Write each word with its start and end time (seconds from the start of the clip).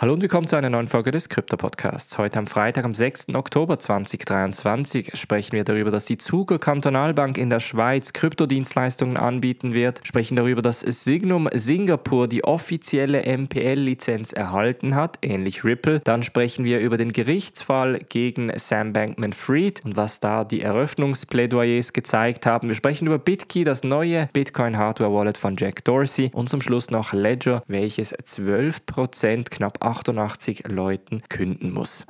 Hallo 0.00 0.12
und 0.12 0.22
willkommen 0.22 0.46
zu 0.46 0.54
einer 0.54 0.70
neuen 0.70 0.86
Folge 0.86 1.10
des 1.10 1.28
Krypto-Podcasts. 1.28 2.18
Heute 2.18 2.38
am 2.38 2.46
Freitag, 2.46 2.84
am 2.84 2.94
6. 2.94 3.30
Oktober 3.34 3.80
2023, 3.80 5.18
sprechen 5.18 5.56
wir 5.56 5.64
darüber, 5.64 5.90
dass 5.90 6.04
die 6.04 6.18
Zuger 6.18 6.60
Kantonalbank 6.60 7.36
in 7.36 7.50
der 7.50 7.58
Schweiz 7.58 8.12
Kryptodienstleistungen 8.12 9.16
anbieten 9.16 9.74
wird, 9.74 10.00
sprechen 10.04 10.36
darüber, 10.36 10.62
dass 10.62 10.82
Signum 10.82 11.48
Singapur 11.52 12.28
die 12.28 12.44
offizielle 12.44 13.24
MPL-Lizenz 13.26 14.32
erhalten 14.32 14.94
hat, 14.94 15.18
ähnlich 15.20 15.64
Ripple. 15.64 15.98
Dann 16.04 16.22
sprechen 16.22 16.64
wir 16.64 16.78
über 16.78 16.96
den 16.96 17.10
Gerichtsfall 17.10 17.98
gegen 18.08 18.52
Sam 18.56 18.92
Bankman-Fried 18.92 19.84
und 19.84 19.96
was 19.96 20.20
da 20.20 20.44
die 20.44 20.60
Eröffnungsplädoyers 20.60 21.92
gezeigt 21.92 22.46
haben. 22.46 22.68
Wir 22.68 22.76
sprechen 22.76 23.08
über 23.08 23.18
BitKey, 23.18 23.64
das 23.64 23.82
neue 23.82 24.28
Bitcoin-Hardware-Wallet 24.32 25.38
von 25.38 25.56
Jack 25.56 25.82
Dorsey 25.82 26.30
und 26.32 26.48
zum 26.48 26.62
Schluss 26.62 26.88
noch 26.88 27.12
Ledger, 27.12 27.64
welches 27.66 28.16
12% 28.16 29.50
knapp 29.50 29.87
88 29.88 30.68
Leuten 30.68 31.22
künden 31.28 31.72
muss. 31.72 32.04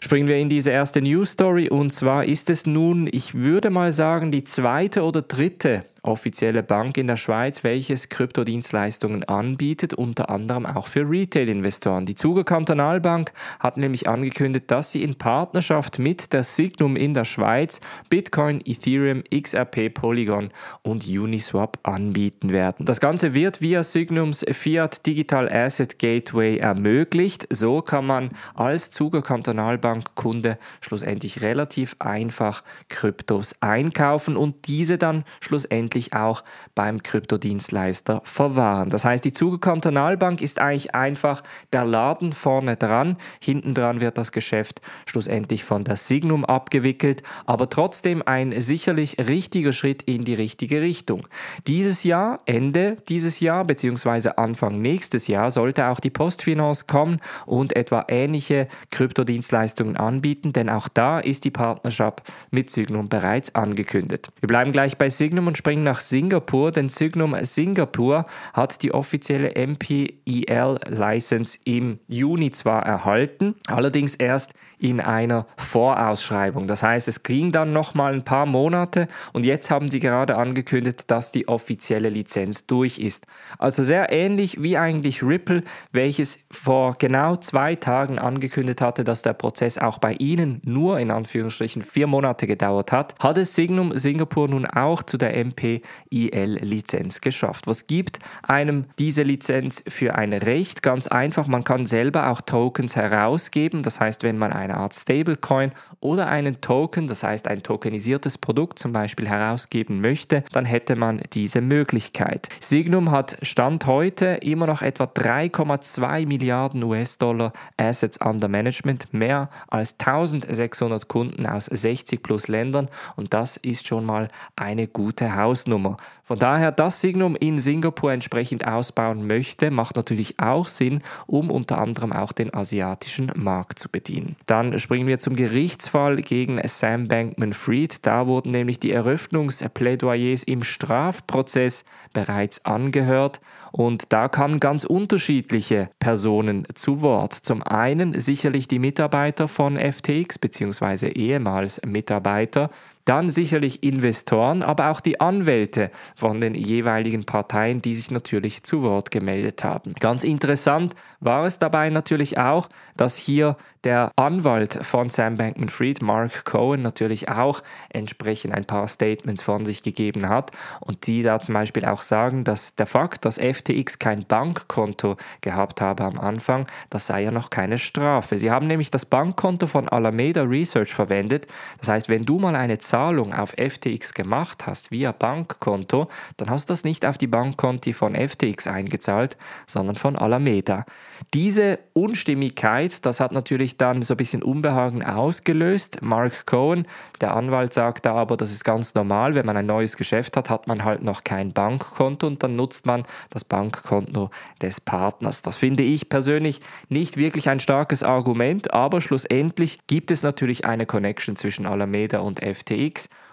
Springen 0.00 0.28
wir 0.28 0.36
in 0.36 0.50
diese 0.50 0.70
erste 0.70 1.00
News 1.00 1.30
Story 1.30 1.70
und 1.70 1.90
zwar 1.90 2.26
ist 2.26 2.50
es 2.50 2.66
nun, 2.66 3.08
ich 3.10 3.34
würde 3.34 3.70
mal 3.70 3.90
sagen, 3.90 4.30
die 4.30 4.44
zweite 4.44 5.02
oder 5.04 5.22
dritte 5.22 5.84
offizielle 6.04 6.62
Bank 6.62 6.98
in 6.98 7.06
der 7.06 7.16
Schweiz, 7.16 7.64
welches 7.64 8.08
Kryptodienstleistungen 8.08 9.24
anbietet, 9.24 9.94
unter 9.94 10.30
anderem 10.30 10.66
auch 10.66 10.86
für 10.86 11.08
Retail-Investoren. 11.08 12.06
Die 12.06 12.14
Zuger 12.14 12.44
Kantonalbank 12.44 13.32
hat 13.58 13.76
nämlich 13.76 14.08
angekündigt, 14.08 14.70
dass 14.70 14.92
sie 14.92 15.02
in 15.02 15.16
Partnerschaft 15.16 15.98
mit 15.98 16.32
der 16.32 16.42
Signum 16.42 16.96
in 16.96 17.14
der 17.14 17.24
Schweiz 17.24 17.80
Bitcoin, 18.10 18.60
Ethereum, 18.64 19.22
XRP, 19.34 19.92
Polygon 19.92 20.50
und 20.82 21.06
Uniswap 21.06 21.78
anbieten 21.82 22.52
werden. 22.52 22.86
Das 22.86 23.00
Ganze 23.00 23.34
wird 23.34 23.60
via 23.60 23.82
Signums 23.82 24.44
Fiat 24.52 25.06
Digital 25.06 25.48
Asset 25.50 25.98
Gateway 25.98 26.58
ermöglicht. 26.58 27.46
So 27.50 27.80
kann 27.80 28.06
man 28.06 28.30
als 28.54 28.90
Zuger 28.90 29.22
Kantonalbank 29.22 30.14
Kunde 30.14 30.58
schlussendlich 30.80 31.40
relativ 31.40 31.96
einfach 31.98 32.62
Kryptos 32.88 33.54
einkaufen 33.60 34.36
und 34.36 34.66
diese 34.66 34.98
dann 34.98 35.24
schlussendlich 35.40 35.93
letztendlich 35.94 36.12
auch 36.12 36.42
beim 36.74 37.02
Kryptodienstleister 37.02 38.20
verwahren. 38.24 38.90
Das 38.90 39.04
heißt, 39.04 39.24
die 39.24 39.32
Zuge 39.32 39.58
Kantonalbank 39.58 40.40
ist 40.40 40.58
eigentlich 40.58 40.94
einfach 40.94 41.42
der 41.72 41.84
Laden 41.84 42.32
vorne 42.32 42.76
dran. 42.76 43.16
Hinten 43.40 43.74
dran 43.74 44.00
wird 44.00 44.18
das 44.18 44.32
Geschäft 44.32 44.80
schlussendlich 45.06 45.64
von 45.64 45.84
der 45.84 45.96
Signum 45.96 46.44
abgewickelt, 46.44 47.22
aber 47.46 47.70
trotzdem 47.70 48.22
ein 48.26 48.60
sicherlich 48.60 49.18
richtiger 49.18 49.72
Schritt 49.72 50.02
in 50.02 50.24
die 50.24 50.34
richtige 50.34 50.80
Richtung. 50.80 51.26
Dieses 51.66 52.04
Jahr, 52.04 52.40
Ende 52.46 52.96
dieses 53.08 53.40
Jahr 53.40 53.64
bzw. 53.64 54.30
Anfang 54.36 54.80
nächstes 54.80 55.28
Jahr 55.28 55.50
sollte 55.50 55.86
auch 55.86 56.00
die 56.00 56.10
Postfinance 56.10 56.86
kommen 56.86 57.20
und 57.46 57.76
etwa 57.76 58.04
ähnliche 58.08 58.68
Kryptodienstleistungen 58.90 59.96
anbieten, 59.96 60.52
denn 60.52 60.68
auch 60.68 60.88
da 60.88 61.20
ist 61.20 61.44
die 61.44 61.50
Partnerschapt 61.50 62.32
mit 62.50 62.70
Signum 62.70 63.08
bereits 63.08 63.54
angekündigt. 63.54 64.30
Wir 64.40 64.48
bleiben 64.48 64.72
gleich 64.72 64.96
bei 64.98 65.08
Signum 65.08 65.46
und 65.46 65.58
springen 65.58 65.83
nach 65.84 66.00
Singapur, 66.00 66.72
denn 66.72 66.88
Signum 66.88 67.36
Singapur 67.42 68.26
hat 68.52 68.82
die 68.82 68.92
offizielle 68.92 69.52
MPEL-License 69.54 71.60
im 71.64 72.00
Juni 72.08 72.50
zwar 72.50 72.84
erhalten, 72.84 73.54
allerdings 73.66 74.16
erst 74.16 74.54
in 74.84 75.00
einer 75.00 75.46
Vorausschreibung. 75.56 76.66
Das 76.66 76.82
heißt, 76.82 77.08
es 77.08 77.22
ging 77.22 77.52
dann 77.52 77.72
noch 77.72 77.94
mal 77.94 78.12
ein 78.12 78.22
paar 78.22 78.44
Monate 78.44 79.08
und 79.32 79.46
jetzt 79.46 79.70
haben 79.70 79.88
sie 79.90 79.98
gerade 79.98 80.36
angekündigt, 80.36 81.10
dass 81.10 81.32
die 81.32 81.48
offizielle 81.48 82.10
Lizenz 82.10 82.66
durch 82.66 82.98
ist. 82.98 83.26
Also 83.58 83.82
sehr 83.82 84.12
ähnlich 84.12 84.62
wie 84.62 84.76
eigentlich 84.76 85.22
Ripple, 85.22 85.62
welches 85.90 86.44
vor 86.50 86.96
genau 86.98 87.36
zwei 87.36 87.76
Tagen 87.76 88.18
angekündigt 88.18 88.82
hatte, 88.82 89.04
dass 89.04 89.22
der 89.22 89.32
Prozess 89.32 89.78
auch 89.78 89.96
bei 89.96 90.12
ihnen 90.18 90.60
nur 90.64 91.00
in 91.00 91.10
Anführungsstrichen 91.10 91.82
vier 91.82 92.06
Monate 92.06 92.46
gedauert 92.46 92.92
hat, 92.92 93.14
hat 93.20 93.38
es 93.38 93.54
Signum 93.54 93.96
Singapur 93.96 94.48
nun 94.48 94.66
auch 94.66 95.02
zu 95.02 95.16
der 95.16 95.32
MPIL-Lizenz 95.42 97.22
geschafft. 97.22 97.66
Was 97.66 97.86
gibt 97.86 98.18
einem 98.42 98.84
diese 98.98 99.22
Lizenz 99.22 99.82
für 99.88 100.14
ein 100.14 100.34
Recht? 100.34 100.82
Ganz 100.82 101.06
einfach, 101.06 101.46
man 101.46 101.64
kann 101.64 101.86
selber 101.86 102.28
auch 102.28 102.42
Tokens 102.42 102.96
herausgeben. 102.96 103.82
Das 103.82 103.98
heißt, 103.98 104.22
wenn 104.24 104.36
man 104.36 104.52
eine 104.52 104.73
Art 104.76 104.94
Stablecoin 104.94 105.72
oder 106.00 106.28
einen 106.28 106.60
Token, 106.60 107.08
das 107.08 107.22
heißt 107.22 107.48
ein 107.48 107.62
tokenisiertes 107.62 108.38
Produkt 108.38 108.78
zum 108.78 108.92
Beispiel 108.92 109.28
herausgeben 109.28 110.00
möchte, 110.00 110.44
dann 110.52 110.64
hätte 110.64 110.96
man 110.96 111.22
diese 111.32 111.60
Möglichkeit. 111.60 112.48
Signum 112.60 113.10
hat 113.10 113.38
Stand 113.42 113.86
heute 113.86 114.26
immer 114.42 114.66
noch 114.66 114.82
etwa 114.82 115.04
3,2 115.04 116.26
Milliarden 116.26 116.82
US-Dollar 116.82 117.52
Assets 117.76 118.18
under 118.18 118.48
Management, 118.48 119.12
mehr 119.12 119.48
als 119.68 119.94
1600 119.98 121.08
Kunden 121.08 121.46
aus 121.46 121.66
60 121.66 122.22
plus 122.22 122.48
Ländern 122.48 122.88
und 123.16 123.34
das 123.34 123.56
ist 123.56 123.86
schon 123.86 124.04
mal 124.04 124.28
eine 124.56 124.86
gute 124.86 125.36
Hausnummer. 125.36 125.96
Von 126.22 126.38
daher, 126.38 126.72
dass 126.72 127.00
Signum 127.00 127.36
in 127.36 127.60
Singapur 127.60 128.12
entsprechend 128.12 128.66
ausbauen 128.66 129.26
möchte, 129.26 129.70
macht 129.70 129.96
natürlich 129.96 130.40
auch 130.40 130.68
Sinn, 130.68 131.02
um 131.26 131.50
unter 131.50 131.78
anderem 131.78 132.12
auch 132.12 132.32
den 132.32 132.52
asiatischen 132.54 133.30
Markt 133.36 133.78
zu 133.78 133.88
bedienen. 133.90 134.36
Dann 134.54 134.78
springen 134.78 135.08
wir 135.08 135.18
zum 135.18 135.34
Gerichtsfall 135.34 136.14
gegen 136.14 136.60
Sam 136.64 137.08
Bankman-Fried. 137.08 138.06
Da 138.06 138.28
wurden 138.28 138.52
nämlich 138.52 138.78
die 138.78 138.92
Eröffnungsplädoyers 138.92 140.44
im 140.44 140.62
Strafprozess 140.62 141.84
bereits 142.12 142.64
angehört 142.64 143.40
und 143.72 144.12
da 144.12 144.28
kamen 144.28 144.60
ganz 144.60 144.84
unterschiedliche 144.84 145.90
Personen 145.98 146.68
zu 146.74 147.00
Wort. 147.00 147.32
Zum 147.32 147.64
einen 147.64 148.20
sicherlich 148.20 148.68
die 148.68 148.78
Mitarbeiter 148.78 149.48
von 149.48 149.76
FTX 149.76 150.38
bzw. 150.38 151.08
ehemals 151.08 151.80
Mitarbeiter, 151.84 152.70
dann 153.04 153.30
sicherlich 153.30 153.82
Investoren, 153.82 154.62
aber 154.62 154.90
auch 154.90 155.00
die 155.00 155.20
Anwälte 155.20 155.90
von 156.14 156.40
den 156.40 156.54
jeweiligen 156.54 157.24
Parteien, 157.24 157.82
die 157.82 157.94
sich 157.94 158.10
natürlich 158.10 158.62
zu 158.64 158.82
Wort 158.82 159.10
gemeldet 159.10 159.64
haben. 159.64 159.94
Ganz 160.00 160.24
interessant 160.24 160.94
war 161.20 161.44
es 161.44 161.58
dabei 161.58 161.90
natürlich 161.90 162.38
auch, 162.38 162.68
dass 162.96 163.16
hier 163.16 163.56
der 163.84 164.12
Anwalt 164.16 164.80
von 164.82 165.10
Sam 165.10 165.36
Bankman-Fried, 165.36 166.02
Mark 166.02 166.44
Cohen, 166.44 166.82
natürlich 166.82 167.28
auch 167.28 167.62
entsprechend 167.90 168.54
ein 168.54 168.64
paar 168.64 168.88
Statements 168.88 169.42
von 169.42 169.64
sich 169.64 169.82
gegeben 169.82 170.28
hat 170.28 170.50
und 170.80 171.06
die 171.06 171.22
da 171.22 171.40
zum 171.40 171.54
Beispiel 171.54 171.84
auch 171.84 172.00
sagen, 172.00 172.44
dass 172.44 172.74
der 172.74 172.86
Fakt, 172.86 173.24
dass 173.24 173.38
FTX 173.38 173.98
kein 173.98 174.24
Bankkonto 174.24 175.16
gehabt 175.42 175.80
habe 175.80 176.04
am 176.04 176.18
Anfang, 176.18 176.66
das 176.90 177.06
sei 177.06 177.22
ja 177.24 177.30
noch 177.30 177.50
keine 177.50 177.78
Strafe. 177.78 178.38
Sie 178.38 178.50
haben 178.50 178.66
nämlich 178.66 178.90
das 178.90 179.04
Bankkonto 179.04 179.66
von 179.66 179.88
Alameda 179.88 180.42
Research 180.42 180.94
verwendet. 180.94 181.46
Das 181.78 181.88
heißt, 181.88 182.08
wenn 182.08 182.24
du 182.24 182.38
mal 182.38 182.56
eine 182.56 182.78
Zahlung 182.94 183.34
auf 183.34 183.56
FTX 183.58 184.14
gemacht 184.14 184.68
hast 184.68 184.92
via 184.92 185.10
Bankkonto, 185.10 186.06
dann 186.36 186.48
hast 186.48 186.68
du 186.68 186.74
das 186.74 186.84
nicht 186.84 187.04
auf 187.04 187.18
die 187.18 187.26
Bankkonti 187.26 187.92
von 187.92 188.14
FTX 188.14 188.68
eingezahlt, 188.68 189.36
sondern 189.66 189.96
von 189.96 190.14
Alameda. 190.14 190.86
Diese 191.32 191.80
Unstimmigkeit, 191.92 193.04
das 193.04 193.18
hat 193.18 193.32
natürlich 193.32 193.76
dann 193.76 194.02
so 194.02 194.14
ein 194.14 194.16
bisschen 194.16 194.44
Unbehagen 194.44 195.04
ausgelöst. 195.04 196.02
Mark 196.02 196.46
Cohen, 196.46 196.86
der 197.20 197.34
Anwalt, 197.34 197.74
sagt 197.74 198.06
da 198.06 198.14
aber, 198.14 198.36
das 198.36 198.52
ist 198.52 198.62
ganz 198.62 198.94
normal, 198.94 199.34
wenn 199.34 199.46
man 199.46 199.56
ein 199.56 199.66
neues 199.66 199.96
Geschäft 199.96 200.36
hat, 200.36 200.48
hat 200.48 200.68
man 200.68 200.84
halt 200.84 201.02
noch 201.02 201.24
kein 201.24 201.52
Bankkonto 201.52 202.28
und 202.28 202.44
dann 202.44 202.54
nutzt 202.54 202.86
man 202.86 203.04
das 203.30 203.44
Bankkonto 203.44 204.30
des 204.62 204.80
Partners. 204.80 205.42
Das 205.42 205.56
finde 205.56 205.82
ich 205.82 206.08
persönlich 206.08 206.60
nicht 206.88 207.16
wirklich 207.16 207.48
ein 207.48 207.58
starkes 207.58 208.04
Argument, 208.04 208.72
aber 208.72 209.00
schlussendlich 209.00 209.80
gibt 209.88 210.12
es 210.12 210.22
natürlich 210.22 210.64
eine 210.64 210.86
Connection 210.86 211.34
zwischen 211.34 211.66
Alameda 211.66 212.20
und 212.20 212.40
FTX. 212.40 212.83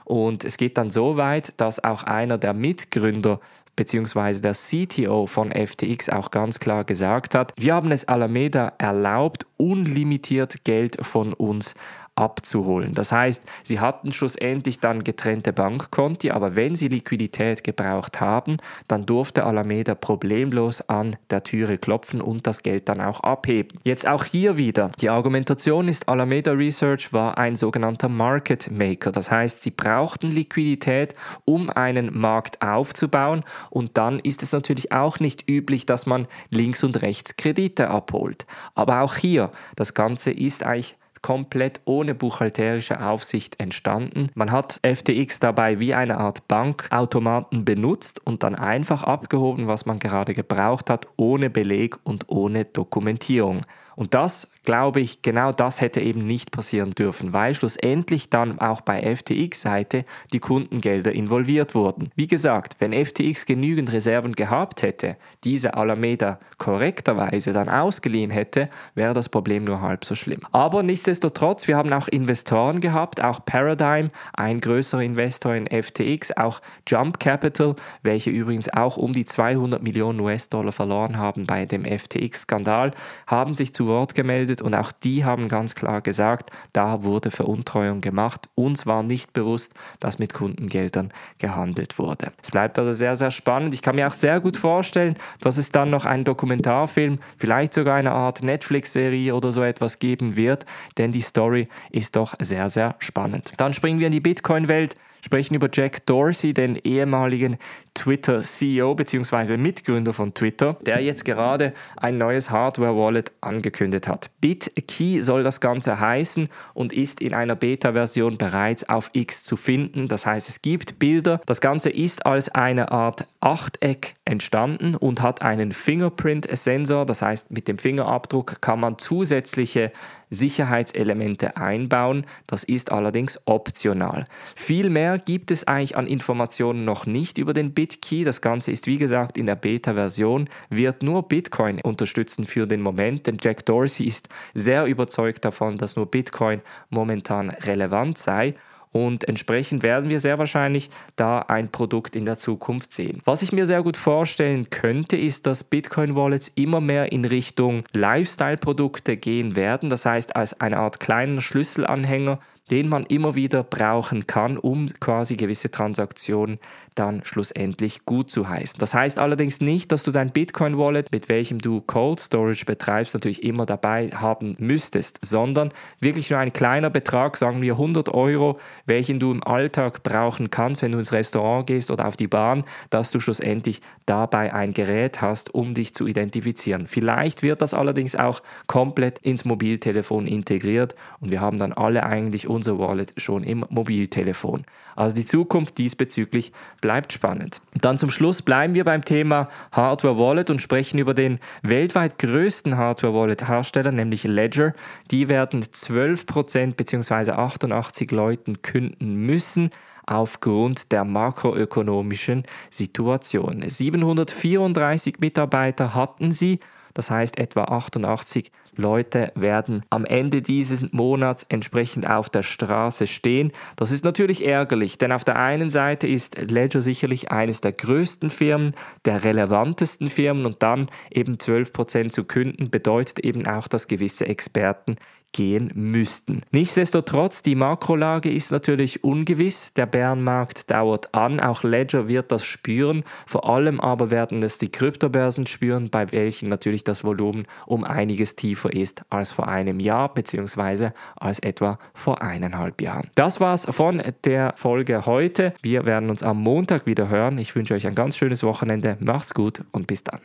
Und 0.06 0.44
es 0.44 0.58
geht 0.58 0.78
dann 0.78 0.92
so 0.92 1.16
weit, 1.18 1.54
dass 1.58 1.84
auch 1.84 2.04
einer 2.04 2.38
der 2.38 2.54
Mitgründer 2.54 3.40
beziehungsweise 3.76 4.42
der 4.42 4.54
CTO 4.54 5.28
von 5.28 5.52
FTX 5.52 6.10
auch 6.10 6.32
ganz 6.32 6.60
klar 6.60 6.84
gesagt 6.84 7.34
hat, 7.34 7.54
wir 7.58 7.74
haben 7.74 7.92
es 7.92 8.08
Alameda 8.08 8.74
erlaubt, 8.78 9.46
unlimitiert 9.58 10.66
Geld 10.66 10.98
von 11.02 11.34
uns 11.34 11.76
abzuholen. 12.16 12.94
Das 12.94 13.12
heißt, 13.12 13.42
sie 13.64 13.80
hatten 13.80 14.12
schlussendlich 14.12 14.80
dann 14.80 15.04
getrennte 15.04 15.54
Bankkonti, 15.54 16.32
aber 16.32 16.56
wenn 16.56 16.76
sie 16.76 16.90
Liquidität 16.90 17.64
gebraucht 17.64 18.20
haben, 18.20 18.58
dann 18.88 19.06
durfte 19.06 19.46
Alameda 19.46 19.96
problemlos 19.96 20.82
an 20.82 21.16
der 21.30 21.44
Türe 21.44 21.78
klopfen 21.78 22.22
und 22.22 22.48
das 22.48 22.64
Geld 22.64 22.90
dann 22.90 23.00
auch 23.00 23.22
abheben. 23.22 23.80
Jetzt 23.84 24.08
auch 24.08 24.26
hier 24.26 24.58
wieder, 24.58 24.92
die 25.00 25.10
Argumentation 25.10 25.88
ist, 25.88 26.10
Alameda 26.10 26.52
Research 26.52 27.14
war 27.14 27.38
ein 27.38 27.56
sogenannter 27.56 28.10
Market 28.10 28.70
Maker. 28.70 29.12
Das 29.12 29.32
heißt, 29.32 29.64
sie 29.64 29.72
brauchten 29.72 30.32
Liquidität, 30.32 31.16
um 31.46 31.70
einen 31.70 32.18
Markt 32.18 32.62
aufzubauen 32.62 33.44
und 33.70 33.98
dann 33.98 34.20
ist 34.20 34.44
es 34.44 34.52
natürlich 34.52 34.92
auch 34.92 35.20
nicht 35.20 35.50
üblich, 35.50 35.86
dass 35.86 36.06
man 36.06 36.28
links 36.50 36.84
und 36.84 37.02
rechts 37.02 37.38
Kredite 37.38 37.90
abholt. 37.90 38.46
Aber 38.76 39.02
auch 39.02 39.16
hier, 39.16 39.52
das 39.76 39.94
Ganze 39.94 40.32
ist 40.32 40.64
eigentlich 40.64 40.98
komplett 41.22 41.82
ohne 41.86 42.16
buchhalterische 42.16 43.04
Aufsicht 43.04 43.60
entstanden. 43.60 44.28
Man 44.34 44.52
hat 44.52 44.80
FTX 44.86 45.40
dabei 45.40 45.80
wie 45.80 45.94
eine 45.94 46.18
Art 46.18 46.48
Bankautomaten 46.48 47.66
benutzt 47.66 48.26
und 48.26 48.44
dann 48.44 48.56
einfach 48.56 49.04
abgehoben, 49.04 49.68
was 49.68 49.86
man 49.86 50.00
gerade 50.00 50.34
gebraucht 50.34 50.90
hat, 50.90 51.08
ohne 51.18 51.50
Beleg 51.50 51.98
und 52.04 52.26
ohne 52.28 52.66
Dokumentierung. 52.66 53.62
Und 53.96 54.14
das, 54.14 54.50
glaube 54.64 55.02
ich, 55.02 55.22
genau 55.22 55.52
das 55.52 55.82
hätte 55.82 56.00
eben 56.00 56.26
nicht 56.26 56.52
passieren 56.52 56.92
dürfen, 56.92 57.34
weil 57.34 57.54
schlussendlich 57.56 58.30
dann 58.30 58.60
auch 58.60 58.82
bei 58.82 59.02
FTX-Seite 59.16 60.06
die 60.34 60.40
Kundengelder 60.40 61.12
involviert 61.12 61.76
wurden. 61.76 62.12
Wie 62.16 62.28
gesagt, 62.28 62.78
wenn 62.80 62.94
FTX 62.94 63.46
genügend 63.46 63.92
Reserven 63.92 64.34
gehabt 64.34 64.82
hätte, 64.84 65.18
diese 65.44 65.74
Alameda 65.74 66.40
korrekterweise 66.58 67.54
dann 67.54 67.70
ausgeliehen 67.70 68.32
hätte, 68.32 68.70
wäre 68.96 69.14
das 69.14 69.30
Problem 69.30 69.64
nur 69.64 69.82
halb 69.82 70.06
so 70.06 70.16
schlimm. 70.16 70.42
Aber 70.52 70.84
nichtsdestotrotz, 70.84 71.68
wir 71.68 71.78
haben 71.78 71.92
auch 71.94 72.08
Investoren 72.08 72.82
gehabt, 72.82 73.24
auch 73.24 73.46
Paradigm, 73.46 74.12
ein 74.34 74.62
größerer 74.62 75.04
Investor 75.04 75.56
in 75.56 75.68
FTX, 75.68 76.32
auch 76.38 76.62
Jump 76.88 77.20
Capital, 77.20 77.76
welche 78.04 78.30
übrigens 78.30 78.70
auch 78.70 78.98
um 78.98 79.14
die 79.14 79.26
200 79.26 79.82
Millionen 79.82 80.20
US-Dollar 80.20 80.72
verloren 80.72 81.18
haben 81.18 81.46
bei 81.46 81.66
dem 81.66 81.86
FTX-Skandal, 81.86 82.92
haben 83.28 83.56
sich 83.56 83.74
zu 83.74 83.81
Wort 83.88 84.16
gemeldet 84.16 84.62
und 84.62 84.76
auch 84.76 84.92
die 84.92 85.26
haben 85.26 85.48
ganz 85.48 85.76
klar 85.76 86.02
gesagt, 86.02 86.52
da 86.74 87.04
wurde 87.04 87.32
Veruntreuung 87.32 88.02
gemacht. 88.02 88.50
Uns 88.56 88.86
war 88.86 89.04
nicht 89.04 89.34
bewusst, 89.34 89.74
dass 90.00 90.20
mit 90.20 90.34
Kundengeldern 90.34 91.12
gehandelt 91.38 91.98
wurde. 92.00 92.32
Es 92.42 92.52
bleibt 92.52 92.80
also 92.80 92.92
sehr, 92.92 93.16
sehr 93.16 93.32
spannend. 93.32 93.74
Ich 93.74 93.82
kann 93.82 93.96
mir 93.96 94.08
auch 94.08 94.14
sehr 94.14 94.40
gut 94.40 94.58
vorstellen, 94.58 95.16
dass 95.42 95.58
es 95.58 95.72
dann 95.72 95.90
noch 95.90 96.06
einen 96.06 96.24
Dokumentarfilm, 96.24 97.20
vielleicht 97.38 97.74
sogar 97.74 97.96
eine 97.96 98.12
Art 98.12 98.44
Netflix-Serie 98.44 99.36
oder 99.36 99.52
so 99.52 99.64
etwas 99.64 100.00
geben 100.00 100.36
wird, 100.36 100.66
denn 100.98 101.12
die 101.12 101.22
Story 101.22 101.68
ist 101.92 102.16
doch 102.16 102.36
sehr, 102.40 102.70
sehr 102.70 102.96
spannend. 103.00 103.54
Dann 103.58 103.74
springen 103.74 104.00
wir 104.00 104.08
in 104.08 104.14
die 104.14 104.20
Bitcoin-Welt 104.20 104.96
sprechen 105.22 105.56
über 105.56 105.70
Jack 105.72 106.06
Dorsey, 106.06 106.54
den 106.54 106.76
ehemaligen 106.76 107.58
Twitter-CEO 107.94 108.96
bzw. 108.96 109.58
Mitgründer 109.58 110.14
von 110.14 110.34
Twitter, 110.34 110.78
der 110.82 111.02
jetzt 111.02 111.26
gerade 111.26 111.74
ein 111.98 112.18
neues 112.18 112.50
Hardware-Wallet 112.50 113.32
angekündigt 113.42 114.08
hat. 114.08 114.32
BitKey 114.40 115.22
soll 115.22 115.44
das 115.44 115.60
Ganze 115.60 116.00
heißen 116.00 116.48
und 116.74 116.94
ist 116.94 117.22
in 117.22 117.34
einer 117.34 117.56
Beta-Version 117.56 118.38
bereits 118.38 118.88
auf 118.88 119.10
X 119.14 119.44
zu 119.44 119.58
finden. 119.58 120.08
Das 120.08 120.26
heißt, 120.26 120.48
es 120.50 120.62
gibt 120.62 121.00
Bilder. 121.00 121.42
Das 121.46 121.62
Ganze 121.62 121.90
ist 121.90 122.26
als 122.26 122.50
eine 122.50 122.92
Art 122.92 123.28
Achteck 123.42 124.16
entstanden 124.26 124.96
und 124.96 125.22
hat 125.22 125.42
einen 125.42 125.72
Fingerprint-Sensor. 125.72 127.06
Das 127.06 127.22
heißt, 127.22 127.52
mit 127.52 127.68
dem 127.68 127.78
Fingerabdruck 127.78 128.62
kann 128.62 128.80
man 128.80 128.98
zusätzliche 128.98 129.92
Sicherheitselemente 130.32 131.58
einbauen. 131.58 132.26
Das 132.48 132.64
ist 132.64 132.92
allerdings 132.92 133.40
optional. 133.46 134.26
Viel 134.56 134.90
mehr 134.90 135.20
gibt 135.20 135.52
es 135.52 135.68
eigentlich 135.68 135.96
an 135.96 136.08
Informationen 136.08 136.86
noch 136.86 137.06
nicht 137.06 137.38
über 137.38 137.54
den 137.54 137.74
BitKey. 137.74 138.24
Das 138.24 138.42
Ganze 138.42 138.72
ist 138.72 138.88
wie 138.88 138.98
gesagt 138.98 139.38
in 139.38 139.46
der 139.46 139.56
Beta-Version, 139.56 140.50
wird 140.70 141.04
nur 141.04 141.28
Bitcoin 141.28 141.80
unterstützen 141.82 142.46
für 142.48 142.66
den 142.66 142.82
Moment, 142.82 143.28
denn 143.28 143.38
Jack 143.40 143.66
Dorsey 143.66 144.08
ist 144.08 144.30
sehr 144.54 144.86
überzeugt 144.86 145.46
davon, 145.46 145.78
dass 145.78 145.96
nur 145.96 146.10
Bitcoin 146.10 146.62
momentan 146.90 147.50
relevant 147.52 148.18
sei 148.18 148.56
und 148.92 149.28
entsprechend 149.28 149.84
werden 149.84 150.10
wir 150.10 150.20
sehr 150.20 150.38
wahrscheinlich 150.38 150.90
da 151.16 151.40
ein 151.40 151.70
Produkt 151.70 152.16
in 152.16 152.26
der 152.26 152.38
Zukunft 152.38 152.92
sehen. 152.94 153.22
Was 153.26 153.42
ich 153.42 153.52
mir 153.52 153.66
sehr 153.66 153.84
gut 153.84 153.98
vorstellen 153.98 154.70
könnte, 154.70 155.18
ist, 155.18 155.46
dass 155.46 155.64
Bitcoin-Wallets 155.64 156.52
immer 156.56 156.82
mehr 156.82 157.12
in 157.12 157.26
Richtung 157.26 157.84
Lifestyle-Produkte 157.94 159.18
gehen 159.18 159.56
werden. 159.56 159.90
Das 159.90 160.06
heißt, 160.06 160.36
als 160.36 160.60
eine 160.60 160.78
Art 160.78 161.00
kleiner 161.00 161.42
Schlüsselanhänger 161.42 162.40
den 162.72 162.88
man 162.88 163.04
immer 163.04 163.36
wieder 163.36 163.64
brauchen 163.64 164.26
kann, 164.26 164.58
um 164.58 164.88
quasi 165.00 165.36
gewisse 165.36 165.70
Transaktionen 165.70 166.58
dann 166.96 167.22
schlussendlich 167.24 168.06
gut 168.06 168.30
zu 168.30 168.50
heißen. 168.50 168.78
Das 168.80 168.94
heißt 168.94 169.20
allerdings 169.20 169.62
nicht, 169.62 169.92
dass 169.92 170.04
du 170.04 170.12
dein 170.12 170.32
Bitcoin-Wallet, 170.32 171.12
mit 171.12 171.30
welchem 171.30 171.60
du 171.60 171.82
Cold 171.82 172.20
Storage 172.20 172.66
betreibst, 172.66 173.14
natürlich 173.14 173.44
immer 173.44 173.66
dabei 173.66 174.10
haben 174.10 174.56
müsstest, 174.60 175.20
sondern 175.24 175.70
wirklich 176.00 176.30
nur 176.30 176.40
ein 176.40 176.52
kleiner 176.52 176.90
Betrag, 176.90 177.38
sagen 177.38 177.62
wir 177.62 177.74
100 177.74 178.10
Euro, 178.10 178.60
welchen 178.86 179.20
du 179.20 179.32
im 179.32 179.44
Alltag 179.44 180.04
brauchen 180.04 180.50
kannst, 180.50 180.82
wenn 180.82 180.92
du 180.92 181.00
ins 181.00 181.14
Restaurant 181.14 181.68
gehst 181.68 181.92
oder 181.92 182.08
auf 182.08 182.18
die 182.18 182.28
Bahn, 182.28 182.66
dass 182.90 183.12
du 183.12 183.20
schlussendlich 183.20 183.82
dabei 184.06 184.54
ein 184.54 184.74
Gerät 184.74 185.22
hast, 185.22 185.54
um 185.54 185.74
dich 185.74 185.94
zu 185.94 186.08
identifizieren. 186.08 186.88
Vielleicht 186.88 187.42
wird 187.42 187.62
das 187.62 187.74
allerdings 187.74 188.16
auch 188.16 188.42
komplett 188.68 189.20
ins 189.20 189.46
Mobiltelefon 189.46 190.28
integriert 190.28 190.96
und 191.20 191.32
wir 191.32 191.40
haben 191.40 191.58
dann 191.58 191.72
alle 191.72 192.04
eigentlich 192.04 192.48
unser 192.62 192.78
Wallet 192.78 193.14
schon 193.18 193.44
im 193.44 193.66
Mobiltelefon. 193.70 194.66
Also 194.96 195.16
die 195.16 195.26
Zukunft 195.26 195.80
diesbezüglich 195.80 196.52
bleibt 196.80 197.12
spannend. 197.12 197.60
Dann 197.82 197.98
zum 197.98 198.12
Schluss 198.12 198.44
bleiben 198.44 198.76
wir 198.76 198.84
beim 198.84 199.04
Thema 199.04 199.50
Hardware 199.72 200.20
Wallet 200.20 200.52
und 200.52 200.62
sprechen 200.62 201.00
über 201.00 201.16
den 201.16 201.40
weltweit 201.64 202.20
größten 202.20 202.78
Hardware 202.78 203.16
Wallet 203.16 203.48
Hersteller, 203.48 203.92
nämlich 203.92 204.26
Ledger. 204.26 204.74
Die 205.10 205.28
werden 205.28 205.64
12% 205.64 206.76
bzw. 206.76 207.32
88 207.32 208.12
Leuten 208.12 208.62
künden 208.62 209.16
müssen 209.16 209.72
aufgrund 210.06 210.92
der 210.92 211.04
makroökonomischen 211.04 212.44
Situation. 212.70 213.64
734 213.68 215.20
Mitarbeiter 215.20 215.96
hatten 215.96 216.32
sie 216.32 216.60
das 216.94 217.12
heißt, 217.12 217.38
etwa 217.38 217.66
88 217.66 218.52
Leute 218.76 219.32
werden 219.36 219.84
am 219.90 220.06
Ende 220.06 220.42
dieses 220.42 220.92
Monats 220.92 221.46
entsprechend 221.50 222.10
auf 222.10 222.30
der 222.30 222.44
Straße 222.44 223.06
stehen. 223.06 223.52
Das 223.76 223.92
ist 223.92 224.06
natürlich 224.06 224.46
ärgerlich, 224.46 224.98
denn 224.98 225.12
auf 225.12 225.24
der 225.24 225.38
einen 225.38 225.70
Seite 225.70 226.08
ist 226.08 226.38
Ledger 226.50 226.82
sicherlich 226.82 227.32
eines 227.32 227.62
der 227.62 227.74
größten 227.74 228.30
Firmen, 228.30 228.74
der 229.06 229.24
relevantesten 229.24 230.10
Firmen 230.10 230.46
und 230.46 230.64
dann 230.64 230.88
eben 231.12 231.36
12% 231.36 232.10
zu 232.10 232.24
künden 232.24 232.70
bedeutet 232.70 233.20
eben 233.20 233.46
auch, 233.46 233.68
dass 233.68 233.88
gewisse 233.88 234.26
Experten 234.26 234.96
gehen 235.32 235.72
müssten. 235.76 236.42
Nichtsdestotrotz, 236.52 237.42
die 237.42 237.56
Makrolage 237.56 238.30
ist 238.30 238.52
natürlich 238.52 239.04
ungewiss. 239.04 239.74
Der 239.74 239.86
Bärenmarkt 239.86 240.70
dauert 240.70 241.14
an. 241.14 241.40
Auch 241.40 241.64
Ledger 241.64 242.08
wird 242.08 242.32
das 242.32 242.44
spüren. 242.44 243.04
Vor 243.28 243.50
allem 243.50 243.80
aber 243.80 244.12
werden 244.12 244.44
es 244.44 244.58
die 244.58 244.70
Kryptobörsen 244.70 245.48
spüren, 245.48 245.90
bei 245.90 246.12
welchen 246.12 246.50
natürlich 246.50 246.84
das 246.84 247.04
Volumen 247.04 247.46
um 247.66 247.84
einiges 247.84 248.36
tiefer 248.36 248.74
ist 248.74 249.04
als 249.10 249.32
vor 249.32 249.48
einem 249.48 249.80
Jahr 249.80 250.14
bzw. 250.14 250.90
als 251.16 251.40
etwa 251.40 251.80
vor 251.94 252.22
eineinhalb 252.22 252.82
Jahren. 252.82 253.10
Das 253.16 253.40
war's 253.40 253.66
von 253.66 254.02
der 254.26 254.54
Folge 254.56 255.06
heute. 255.06 255.54
Wir 255.62 255.86
werden 255.86 256.10
uns 256.10 256.24
am 256.24 256.42
Montag 256.42 256.86
wieder 256.86 257.10
hören. 257.10 257.38
Ich 257.38 257.56
wünsche 257.56 257.74
euch 257.74 257.88
ein 257.88 257.96
ganz 257.96 258.18
schönes 258.18 258.44
Wochenende. 258.44 258.98
Macht's 259.00 259.34
gut 259.34 259.64
und 259.72 259.88
bis 259.88 260.04
dann. 260.04 260.22